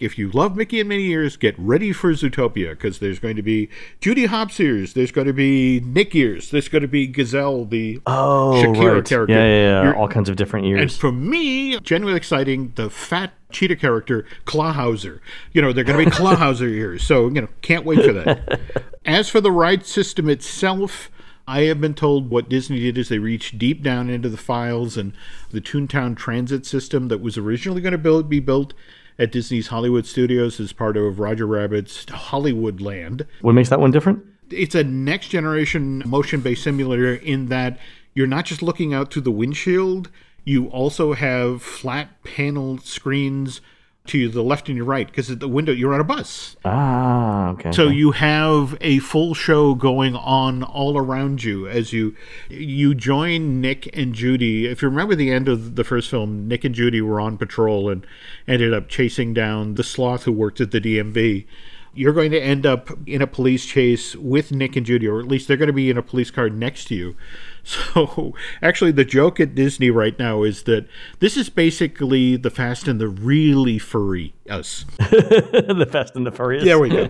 [0.00, 3.42] If you love Mickey and Minnie ears, get ready for Zootopia because there's going to
[3.42, 3.68] be
[4.00, 8.00] Judy Hopps ears, there's going to be Nick ears, there's going to be Gazelle, the
[8.06, 9.04] Oh, Shakira right.
[9.04, 9.26] character.
[9.28, 9.92] Yeah, yeah, yeah.
[9.98, 10.80] All kinds of different ears.
[10.80, 15.20] and for me, genuinely exciting, the fat cheetah character, Clawhauser.
[15.52, 17.04] You know, they're going to be Clawhauser ears.
[17.04, 18.60] So, you know, can't wait for that.
[19.04, 21.10] As for the ride system itself,
[21.46, 24.96] I have been told what Disney did is they reached deep down into the files
[24.96, 25.12] and
[25.50, 28.72] the Toontown Transit system that was originally going to build, be built
[29.18, 33.90] at Disney's Hollywood Studios as part of Roger Rabbit's Hollywood Land what makes that one
[33.90, 34.24] different?
[34.50, 37.78] it's a next generation motion based simulator in that
[38.14, 40.10] you're not just looking out through the windshield,
[40.44, 43.60] you also have flat panel screens
[44.04, 46.56] to the left and your right because at the window you're on a bus.
[46.64, 47.70] Ah, okay.
[47.72, 52.16] So you have a full show going on all around you as you
[52.48, 54.66] you join Nick and Judy.
[54.66, 57.88] If you remember the end of the first film, Nick and Judy were on patrol
[57.88, 58.04] and
[58.48, 61.46] ended up chasing down the sloth who worked at the DMV.
[61.94, 65.28] You're going to end up in a police chase with Nick and Judy, or at
[65.28, 67.16] least they're going to be in a police car next to you.
[67.64, 70.88] So, actually, the joke at Disney right now is that
[71.20, 74.84] this is basically the Fast and the really furry us.
[74.98, 76.64] the Fast and the Furious.
[76.64, 77.08] There we go.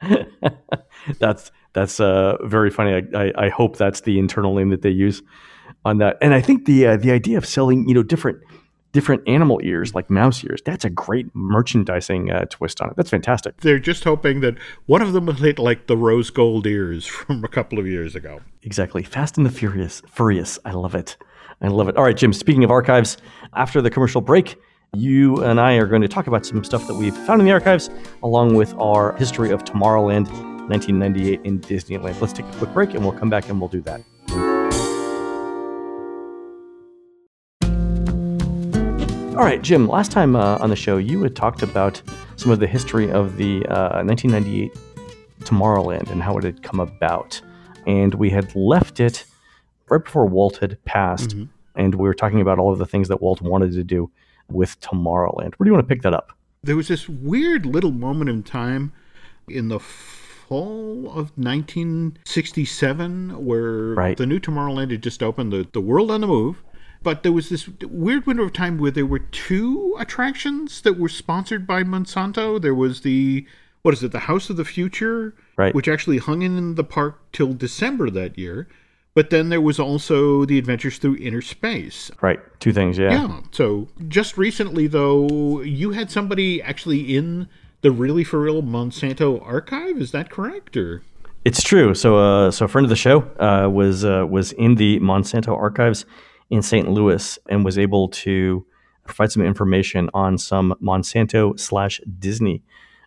[1.18, 2.94] that's that's uh, very funny.
[3.14, 5.22] I, I, I hope that's the internal name that they use
[5.84, 6.16] on that.
[6.22, 8.38] And I think the uh, the idea of selling you know different
[8.92, 12.96] different animal ears like mouse ears that's a great merchandising uh, twist on it.
[12.96, 13.58] That's fantastic.
[13.58, 17.44] They're just hoping that one of them will hit like the rose gold ears from
[17.44, 18.40] a couple of years ago.
[18.62, 19.02] Exactly.
[19.02, 20.02] Fast and the Furious.
[20.08, 20.58] Furious.
[20.64, 21.16] I love it.
[21.60, 21.96] I love it.
[21.96, 22.32] All right, Jim.
[22.32, 23.16] Speaking of archives,
[23.54, 24.56] after the commercial break,
[24.94, 27.52] you and I are going to talk about some stuff that we've found in the
[27.52, 27.90] archives,
[28.22, 30.28] along with our history of Tomorrowland,
[30.68, 32.20] 1998 in Disneyland.
[32.20, 34.02] Let's take a quick break, and we'll come back and we'll do that.
[39.36, 39.86] All right, Jim.
[39.86, 42.00] Last time uh, on the show, you had talked about
[42.36, 44.72] some of the history of the uh, 1998
[45.40, 47.38] Tomorrowland and how it had come about.
[47.86, 49.26] And we had left it
[49.90, 51.36] right before Walt had passed.
[51.74, 54.10] And we were talking about all of the things that Walt wanted to do
[54.48, 55.54] with Tomorrowland.
[55.56, 56.32] Where do you want to pick that up?
[56.62, 58.92] There was this weird little moment in time
[59.48, 64.16] in the fall of 1967 where Right.
[64.16, 66.62] the new Tomorrowland had just opened, the, the World on the Move.
[67.06, 71.08] But there was this weird window of time where there were two attractions that were
[71.08, 72.60] sponsored by Monsanto.
[72.60, 73.46] There was the,
[73.82, 75.72] what is it, the House of the Future, Right.
[75.72, 78.66] which actually hung in the park till December that year.
[79.14, 82.10] But then there was also the Adventures Through Inner Space.
[82.20, 82.40] Right.
[82.58, 82.98] Two things.
[82.98, 83.12] Yeah.
[83.12, 83.40] Yeah.
[83.52, 87.48] So just recently, though, you had somebody actually in
[87.82, 89.98] the really for real Monsanto archive.
[89.98, 90.76] Is that correct?
[90.76, 91.02] Or
[91.44, 91.94] It's true.
[91.94, 95.56] So, uh, so a friend of the show uh, was uh, was in the Monsanto
[95.56, 96.04] archives
[96.50, 96.88] in St.
[96.88, 98.64] Louis and was able to
[99.04, 102.62] provide some information on some Monsanto slash Disney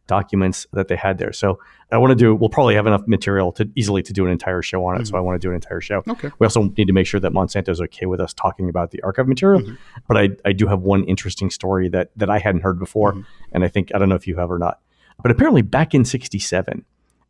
[0.08, 1.32] documents that they had there.
[1.32, 1.60] So
[1.92, 2.36] I want to do.
[2.36, 5.08] We'll probably have enough material to easily to do an entire show on it.
[5.08, 5.28] So I mm-hmm.
[5.28, 6.04] want to do an entire show.
[6.08, 6.32] Okay.
[6.40, 9.28] We also need to make sure that Monsanto's okay with us talking about the archive
[9.28, 9.62] material.
[9.62, 9.76] Mm-hmm.
[10.08, 13.22] But I, I do have one interesting story that that I hadn't heard before, mm-hmm.
[13.54, 14.80] and I think I don't know if you have or not.
[15.22, 16.86] But apparently, back in '67,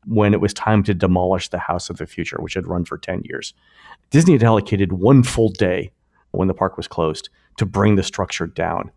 [0.05, 2.97] when it was time to demolish the House of the Future, which had run for
[2.97, 3.53] 10 years,
[4.09, 5.91] Disney had allocated one full day
[6.31, 8.91] when the park was closed to bring the structure down.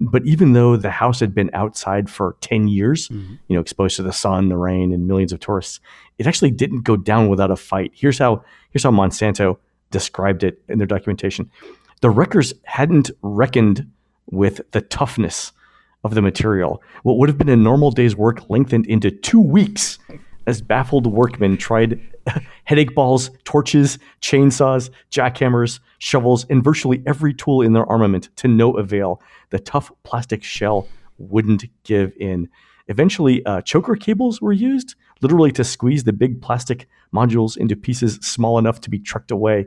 [0.00, 3.34] But even though the house had been outside for 10 years, mm-hmm.
[3.48, 5.80] you know, exposed to the sun, the rain, and millions of tourists,
[6.18, 7.92] it actually didn't go down without a fight.
[7.94, 9.58] Here's how here's how Monsanto
[9.90, 11.50] described it in their documentation.
[12.00, 13.90] The wreckers hadn't reckoned
[14.30, 15.52] with the toughness
[16.04, 16.82] of the material.
[17.02, 19.98] What would have been a normal day's work lengthened into two weeks
[20.46, 22.00] as baffled workmen tried
[22.64, 28.72] headache balls, torches, chainsaws, jackhammers, shovels, and virtually every tool in their armament to no
[28.72, 29.20] avail.
[29.50, 32.48] The tough plastic shell wouldn't give in.
[32.88, 38.16] Eventually, uh, choker cables were used, literally to squeeze the big plastic modules into pieces
[38.22, 39.66] small enough to be trucked away.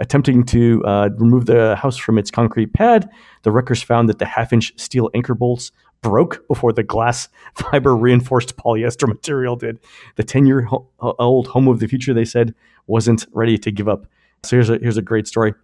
[0.00, 3.08] Attempting to uh, remove the house from its concrete pad,
[3.42, 5.70] the wreckers found that the half inch steel anchor bolts
[6.02, 9.78] broke before the glass fiber reinforced polyester material did.
[10.16, 12.54] The 10 year ho- old home of the future, they said,
[12.86, 14.06] wasn't ready to give up.
[14.42, 15.54] So here's a, here's a great story.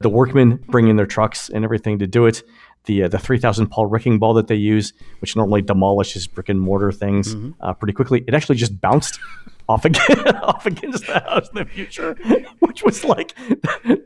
[0.00, 2.42] The workmen bring in their trucks and everything to do it.
[2.84, 6.60] The, uh, the 3,000 Paul wrecking ball that they use, which normally demolishes brick and
[6.60, 9.18] mortar things uh, pretty quickly, it actually just bounced
[9.68, 12.16] off again, off against the house in the future,
[12.60, 13.34] which was like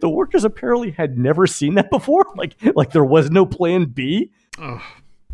[0.00, 2.24] the workers apparently had never seen that before.
[2.35, 4.33] Like like there was no plan B.
[4.59, 4.83] Oh,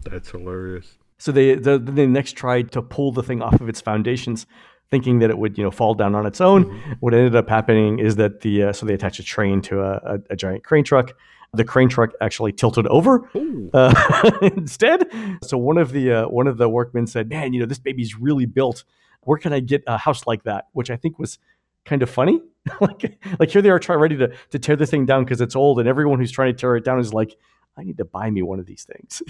[0.03, 0.99] that's hilarious.
[1.19, 4.47] So they the, they next tried to pull the thing off of its foundations,
[4.91, 6.65] thinking that it would you know fall down on its own.
[7.01, 9.93] What ended up happening is that the uh, so they attached a train to a,
[9.97, 11.13] a, a giant crane truck.
[11.55, 13.29] The crane truck actually tilted over
[13.73, 15.07] uh, instead.
[15.43, 18.19] So one of the uh, one of the workmen said, "Man, you know this baby's
[18.19, 18.85] really built.
[19.23, 21.39] Where can I get a house like that?" Which I think was
[21.85, 22.41] kind of funny.
[22.81, 25.57] like like here they are trying ready to to tear the thing down because it's
[25.57, 27.37] old, and everyone who's trying to tear it down is like,
[27.77, 29.23] "I need to buy me one of these things."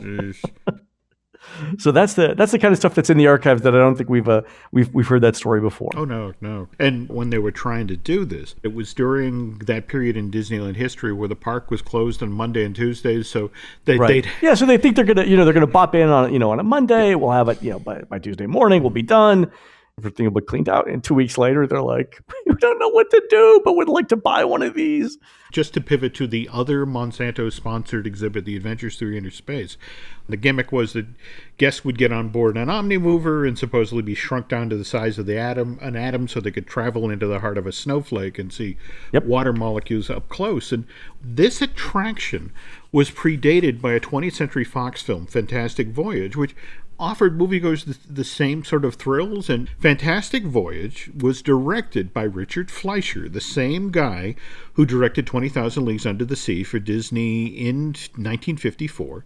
[1.78, 3.96] So that's the that's the kind of stuff that's in the archives that I don't
[3.96, 5.90] think we've uh, we've we've heard that story before.
[5.96, 6.68] Oh no, no.
[6.78, 10.76] And when they were trying to do this, it was during that period in Disneyland
[10.76, 13.50] history where the park was closed on Monday and Tuesdays, so
[13.84, 14.26] they Right.
[14.42, 16.50] Yeah, so they think they're gonna, you know, they're gonna bop in on, you know,
[16.50, 17.14] on a Monday.
[17.14, 19.50] We'll have it, you know, by, by Tuesday morning, we'll be done.
[19.98, 20.88] Everything will be cleaned out.
[20.90, 24.08] And two weeks later, they're like, we don't know what to do, but would like
[24.08, 25.16] to buy one of these.
[25.52, 29.78] just to pivot to the other Monsanto sponsored exhibit, the Adventures Through Inner Space.
[30.28, 31.06] The gimmick was that
[31.56, 35.18] guests would get on board an omnimover and supposedly be shrunk down to the size
[35.18, 38.38] of the atom, an atom, so they could travel into the heart of a snowflake
[38.38, 38.76] and see
[39.12, 39.24] Yep.
[39.24, 40.72] water molecules up close.
[40.72, 40.84] And
[41.24, 42.52] this attraction
[42.92, 46.54] was predated by a 20th Century Fox film, Fantastic Voyage, which
[46.98, 49.48] offered moviegoers the, the same sort of thrills.
[49.48, 54.34] And Fantastic Voyage was directed by Richard Fleischer, the same guy
[54.74, 59.24] who directed 20,000 Leagues Under the Sea for Disney in 1954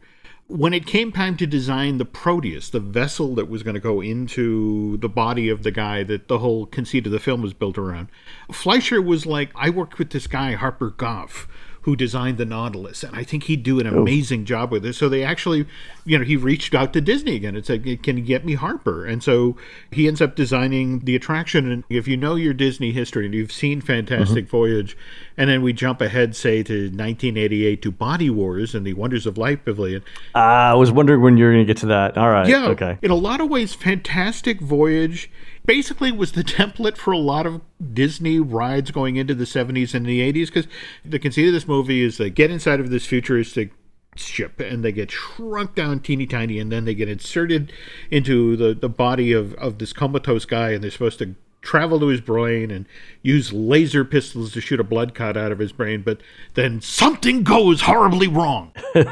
[0.50, 4.00] when it came time to design the Proteus, the vessel that was going to go
[4.00, 7.78] into the body of the guy that the whole conceit of the film was built
[7.78, 8.08] around,
[8.50, 11.46] Fleischer was like, I worked with this guy, Harper Goff,
[11.82, 14.92] who designed the Nautilus, and I think he'd do an amazing job with it.
[14.94, 15.66] So they actually,
[16.04, 19.06] you know, he reached out to Disney again and said, Can you get me Harper?
[19.06, 19.56] And so
[19.90, 21.70] he ends up designing the attraction.
[21.70, 24.94] And if you know your Disney history and you've seen Fantastic Voyage,
[25.38, 29.38] and then we jump ahead, say, to 1988 to Body Wars and the Wonders of
[29.38, 30.02] Life Pavilion,
[30.34, 32.18] Uh, I was wondering when you're going to get to that.
[32.18, 32.46] All right.
[32.46, 32.66] yeah.
[32.68, 32.98] Okay.
[33.00, 35.30] In a lot of ways, Fantastic Voyage
[35.70, 37.60] basically was the template for a lot of
[37.92, 40.66] Disney rides going into the 70s and the 80s because
[41.04, 43.70] the conceit of this movie is they get inside of this futuristic
[44.16, 47.72] ship and they get shrunk down teeny tiny and then they get inserted
[48.10, 52.06] into the, the body of, of this comatose guy and they're supposed to travel to
[52.06, 52.86] his brain and
[53.22, 56.20] use laser pistols to shoot a blood cut out of his brain but
[56.54, 58.72] then something goes horribly wrong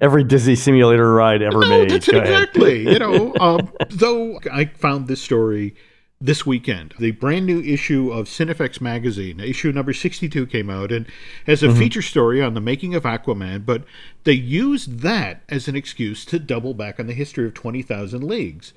[0.00, 1.90] Every Disney simulator ride ever No, made.
[1.90, 2.82] that's it Go exactly.
[2.90, 5.74] You know, um, though I found this story
[6.20, 6.94] this weekend.
[6.98, 11.06] The brand new issue of Cinefex magazine, issue number 62, came out and
[11.46, 11.78] has a Mm-hmm.
[11.78, 13.84] feature story on the making of Aquaman, but
[14.24, 18.74] they used that as an excuse to double back on the history of 20,000 Leagues.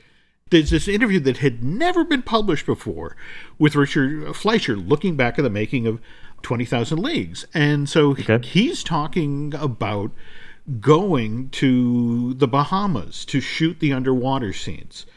[0.54, 3.16] There's this interview that had never been published before
[3.58, 6.00] with Richard Fleischer looking back at the making of
[6.44, 7.48] 20,000 Leagues.
[7.56, 8.39] And so Okay.
[8.48, 10.12] he's talking about
[10.80, 15.08] going to the Bahamas to shoot the underwater scenes.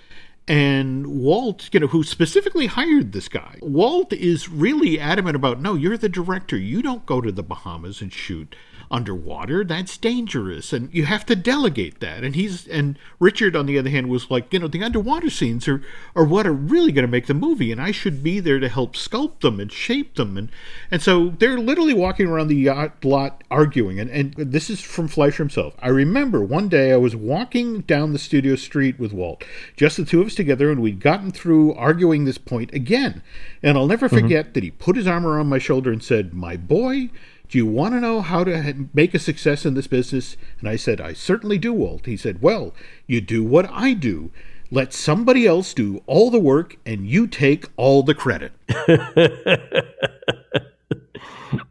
[0.48, 5.74] And Walt, you know, who specifically hired this guy, Walt is really adamant about no,
[5.74, 6.56] you're the director.
[6.56, 8.56] You don't go to the Bahamas and shoot
[8.90, 9.64] underwater?
[9.64, 10.72] That's dangerous.
[10.72, 12.24] And you have to delegate that.
[12.24, 15.66] And he's and richard on the other hand was like you know the underwater scenes
[15.68, 15.82] are
[16.14, 18.68] are what are really going to make the movie and i should be there to
[18.68, 20.36] help sculpt them and shape them.
[20.36, 20.50] And
[20.90, 23.98] and so they're literally walking around the yacht lot arguing.
[24.00, 25.74] And and this is from fleischer himself.
[25.80, 29.44] I remember one day i was walking down the studio street with walt
[29.76, 33.22] just the two of us together and we'd gotten through arguing this point again.
[33.62, 34.18] And i'll never mm-hmm.
[34.18, 37.10] forget that he put his arm around my shoulder and said my boy
[37.48, 40.36] do you want to know how to make a success in this business?
[40.60, 42.06] And I said, I certainly do, Walt.
[42.06, 42.74] He said, Well,
[43.06, 44.30] you do what I do.
[44.70, 48.52] Let somebody else do all the work and you take all the credit.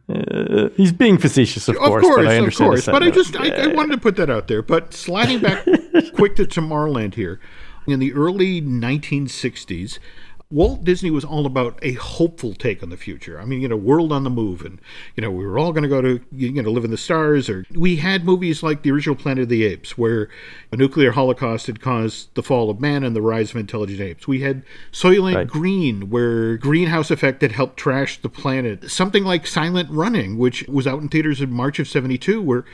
[0.08, 2.66] Uh, he's being facetious, of, Of course, course, but I of understand.
[2.68, 2.86] the course.
[2.86, 4.62] But I just I, I wanted to put that out there.
[4.62, 5.64] But sliding back
[6.14, 7.38] quick to Tomorrowland here,
[7.86, 9.98] in the early 1960s,
[10.48, 13.40] Walt Disney was all about a hopeful take on the future.
[13.40, 14.80] I mean, you know, world on the move, and
[15.16, 17.50] you know, we were all going to go to you know live in the stars.
[17.50, 20.28] Or we had movies like the original Planet of the Apes, where
[20.70, 24.28] a nuclear holocaust had caused the fall of man and the rise of intelligent apes.
[24.28, 25.48] We had Soylent Right.
[25.48, 28.88] Green, where greenhouse effect had helped trash the planet.
[28.88, 32.64] Something like Silent Running, which was out in theaters in March of '72, where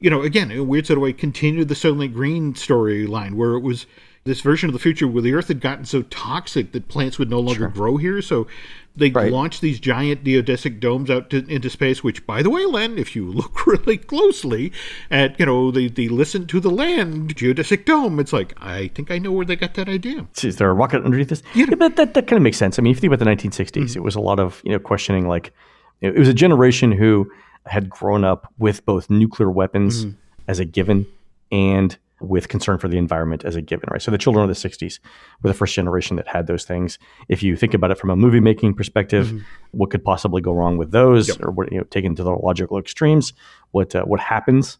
[0.00, 3.52] you know, again, in a weird sort of way, continued the Soylent Green storyline, where
[3.52, 3.86] it was
[4.24, 7.30] this version of the future where the Earth had gotten so toxic that plants would
[7.30, 8.20] no longer grow here.
[8.20, 8.46] So
[8.94, 9.32] they Right.
[9.32, 12.04] launched these giant geodesic domes out to, into space.
[12.04, 14.72] Which, by the way, Len, if you look really closely
[15.10, 19.10] at you know the the listen to the land geodesic dome, it's like I think
[19.10, 20.26] I know where they got that idea.
[20.42, 21.42] is there a rocket underneath this?
[21.54, 22.78] Yeah, but that, that kind of makes sense.
[22.78, 23.98] I mean, if you think about the 1960s, mm-hmm.
[23.98, 25.26] it was a lot of you know questioning.
[25.28, 25.52] Like,
[26.00, 27.30] it was a generation who
[27.66, 30.16] had grown up with both nuclear weapons mm-hmm.
[30.48, 31.06] as a given
[31.52, 34.02] and with concern for the environment as a given, right?
[34.02, 34.98] So the children of the 60s
[35.42, 36.98] were the first generation that had those things.
[37.28, 40.76] If you think about it from a movie making perspective, what could possibly go wrong
[40.76, 43.32] with those, or what you know, taken to the logical extremes,
[43.70, 44.78] what uh, what happens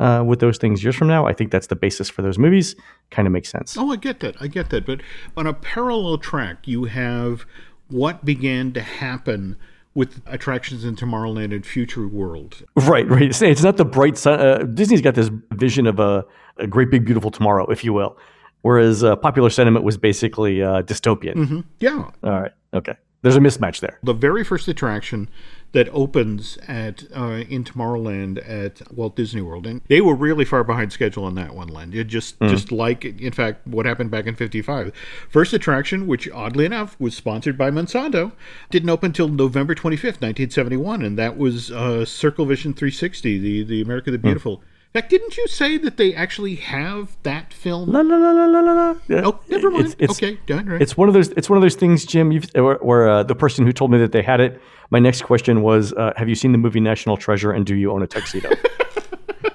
[0.00, 1.26] uh, with those things years from now?
[1.26, 2.76] I think that's the basis for those movies.
[3.10, 3.76] Kind of makes sense.
[3.76, 4.36] Oh, I get that.
[4.40, 4.86] I get that.
[4.86, 5.00] But
[5.36, 7.46] on a parallel track, you have
[7.88, 9.56] what began to happen
[9.94, 12.64] with attractions in Tomorrowland and Future World.
[12.74, 13.22] Right, right.
[13.22, 14.40] It's, it's not the bright sun.
[14.40, 16.24] Uh, Disney's got this vision of a,
[16.58, 18.16] a great big beautiful tomorrow, if you will,
[18.62, 21.64] whereas uh, popular sentiment was basically uh, dystopian.
[21.80, 22.10] Yeah.
[22.22, 22.94] All right, okay.
[23.22, 23.98] There's a mismatch there.
[24.02, 25.30] The very first attraction
[25.72, 30.62] that opens at uh, in Tomorrowland at Walt Disney World, and they were really far
[30.62, 31.68] behind schedule on that one.
[31.68, 34.92] Len, it just just like in fact what happened back in '55.
[35.30, 38.32] First attraction, which oddly enough was sponsored by Monsanto,
[38.68, 43.80] didn't open until November 25th, 1971, and that was uh, Circle Vision 360, the the
[43.80, 44.56] America the Beautiful.
[44.56, 47.90] In fact, didn't you say that they actually have that film?
[47.90, 48.96] La la la la la la.
[49.08, 49.22] Yeah.
[49.24, 49.86] Oh, never mind.
[49.86, 50.66] It's, it's, okay, done.
[50.66, 50.80] Right.
[50.80, 51.30] It's one of those.
[51.30, 52.30] It's one of those things, Jim.
[52.30, 54.60] You've, where, where uh, the person who told me that they had it.
[54.90, 57.50] My next question was, uh, "Have you seen the movie National Treasure?
[57.50, 58.50] And do you own a tuxedo?"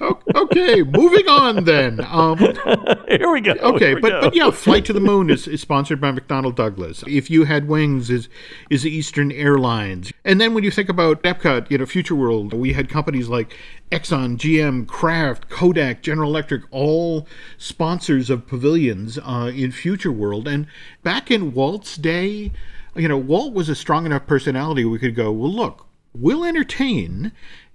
[0.34, 2.04] Okay, moving on then.
[2.04, 2.38] Um,
[3.08, 3.52] Here we go.
[3.52, 4.20] Okay, we but, go.
[4.22, 7.04] but yeah, Flight to the Moon is, is sponsored by McDonnell Douglas.
[7.06, 8.28] If You Had Wings is
[8.68, 10.12] is Eastern Airlines.
[10.24, 13.56] And then when you think about Epcot, you know, Future World, we had companies like
[13.90, 20.48] Exxon, GM, Kraft, Kodak, General Electric, all sponsors of pavilions uh, in Future World.
[20.48, 20.66] And
[21.02, 22.50] back in Walt's day,
[22.96, 27.32] you know, Walt was a strong enough personality we could go, well, look, we'll entertain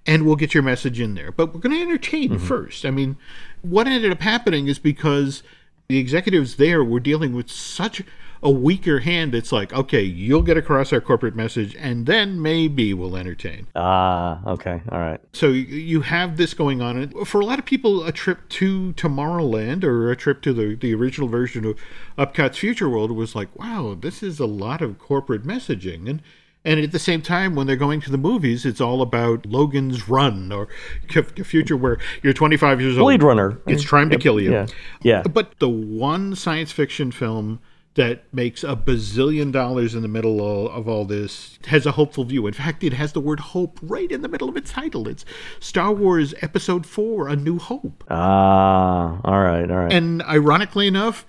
[0.10, 1.32] and we'll get your message in there.
[1.32, 2.84] But we're going to entertain first.
[2.84, 3.16] I mean,
[3.62, 5.44] what ended up happening is because
[5.88, 8.02] the executives there were dealing with such
[8.42, 9.36] a weaker hand.
[9.36, 13.68] It's like, okay, you'll get across our corporate message, and then maybe we'll entertain.
[13.76, 15.20] ah, okay, all right.
[15.34, 16.98] So you have this going on.
[16.98, 20.74] And For a lot of people, a trip to Tomorrowland or a trip to the,
[20.74, 21.78] the original version of
[22.18, 26.10] Epcot's Future World was like, wow, this is a lot of corporate messaging.
[26.10, 26.22] And
[26.70, 30.08] and at the same time, when they're going to the movies, it's all about Logan's
[30.08, 30.68] Run or
[31.16, 33.06] a future where you're 25 years old.
[33.06, 33.60] Blade Runner.
[33.66, 34.52] It's trying to kill you.
[34.52, 34.68] Yeah,
[35.02, 35.24] yeah.
[35.24, 37.60] But the one science fiction film
[37.96, 42.24] that makes a bazillion dollars in the middle of, of all this has a hopeful
[42.24, 42.46] view.
[42.46, 45.08] In fact, it has the word hope right in the middle of its title.
[45.08, 45.26] It's
[45.60, 48.04] Star Wars Episode 4 A New Hope.
[48.12, 49.92] Ah, all right, all right.
[49.92, 51.26] And ironically enough,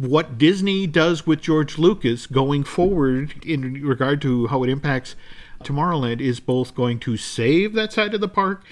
[0.00, 5.16] what Disney does with George Lucas going forward in regard to how it impacts
[5.62, 8.62] Tomorrowland is both going to save that side of the park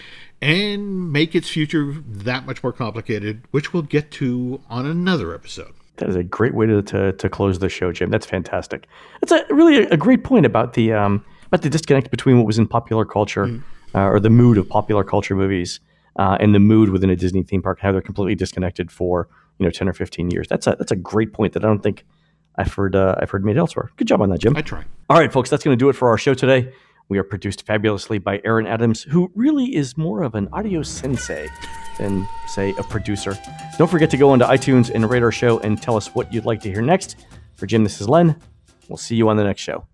[0.42, 5.72] and make its future that much more complicated, which we'll get to on another episode.
[5.96, 8.10] That is a great way to, to, to close the show, Jim.
[8.10, 8.86] That's fantastic.
[9.20, 12.58] That's a really a, great point about the um, about the disconnect between what was
[12.58, 13.62] in popular culture
[13.94, 15.78] uh, or the mood of popular culture movies
[16.16, 17.78] uh, and the mood within a Disney theme park.
[17.80, 20.48] How they're completely disconnected for you know ten or fifteen years.
[20.48, 22.04] That's a that's a great point that I don't think
[22.56, 23.90] I've heard uh, I've heard made elsewhere.
[23.96, 24.56] Good job on that, Jim.
[24.56, 24.84] I try.
[25.10, 26.72] All right, folks, that's going to do it for our show today.
[27.08, 31.48] We are produced fabulously by Aaron Adams, who really is more of an audio sensei
[31.98, 33.36] than, say, a producer.
[33.76, 36.46] Don't forget to go onto iTunes and rate our show and tell us what you'd
[36.46, 37.26] like to hear next.
[37.56, 38.40] For Jim, this is Len.
[38.88, 39.86] We'll see you on the next show.